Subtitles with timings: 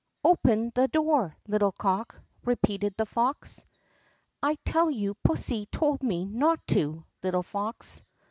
[0.23, 3.67] "Open the door, little cock!" repeated the fox.
[4.41, 8.01] "I tell you pussy told me not to, little fox!"